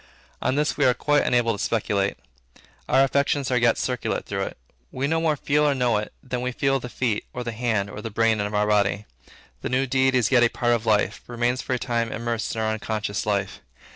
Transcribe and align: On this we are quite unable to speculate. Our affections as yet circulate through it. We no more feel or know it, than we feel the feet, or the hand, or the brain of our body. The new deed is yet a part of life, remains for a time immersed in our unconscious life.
On 0.41 0.55
this 0.55 0.77
we 0.77 0.85
are 0.85 0.95
quite 0.95 1.21
unable 1.27 1.53
to 1.55 1.63
speculate. 1.63 2.17
Our 2.89 3.03
affections 3.03 3.51
as 3.51 3.59
yet 3.61 3.77
circulate 3.77 4.25
through 4.25 4.45
it. 4.45 4.57
We 4.91 5.05
no 5.05 5.21
more 5.21 5.35
feel 5.35 5.63
or 5.63 5.75
know 5.75 5.97
it, 5.97 6.11
than 6.23 6.41
we 6.41 6.51
feel 6.51 6.79
the 6.79 6.89
feet, 6.89 7.23
or 7.33 7.43
the 7.43 7.51
hand, 7.51 7.87
or 7.87 8.01
the 8.01 8.09
brain 8.09 8.41
of 8.41 8.55
our 8.55 8.65
body. 8.65 9.05
The 9.61 9.69
new 9.69 9.85
deed 9.85 10.15
is 10.15 10.31
yet 10.31 10.41
a 10.41 10.49
part 10.49 10.73
of 10.73 10.87
life, 10.87 11.21
remains 11.27 11.61
for 11.61 11.75
a 11.75 11.77
time 11.77 12.11
immersed 12.11 12.55
in 12.55 12.61
our 12.63 12.71
unconscious 12.71 13.27
life. 13.27 13.61